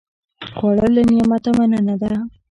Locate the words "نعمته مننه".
1.09-1.95